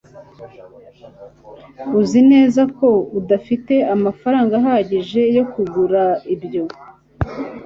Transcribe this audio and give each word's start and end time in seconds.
Uzi 1.99 2.21
neza 2.31 2.61
ko 2.77 2.87
udafite 3.19 3.75
amafaranga 3.95 4.53
ahagije 4.61 5.21
yo 5.35 5.43
kugura 5.51 6.03
ibyo 6.35 6.63